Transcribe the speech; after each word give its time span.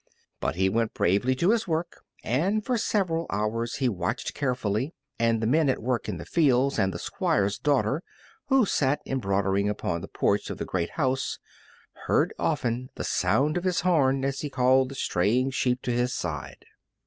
But 0.39 0.55
he 0.55 0.67
went 0.67 0.95
bravely 0.95 1.35
to 1.35 1.51
his 1.51 1.67
work, 1.67 2.03
and 2.23 2.65
for 2.65 2.75
several 2.75 3.27
hours 3.29 3.75
he 3.75 3.87
watched 3.87 4.33
carefully; 4.33 4.95
and 5.19 5.39
the 5.39 5.45
men 5.45 5.69
at 5.69 5.79
work 5.79 6.09
in 6.09 6.17
the 6.17 6.25
fields, 6.25 6.79
and 6.79 6.91
the 6.91 6.97
Squire's 6.97 7.59
daughter, 7.59 8.01
who 8.47 8.65
sat 8.65 8.99
embroidering 9.05 9.69
upon 9.69 10.01
the 10.01 10.07
porch 10.07 10.49
of 10.49 10.57
the 10.57 10.65
great 10.65 10.89
house, 10.97 11.37
heard 12.07 12.33
often 12.39 12.89
the 12.95 13.03
sound 13.03 13.57
of 13.57 13.63
his 13.63 13.81
horn 13.81 14.25
as 14.25 14.39
he 14.39 14.49
called 14.49 14.89
the 14.89 14.95
straying 14.95 15.51
sheep 15.51 15.83
to 15.83 15.91
his 15.91 16.11
side. 16.15 16.65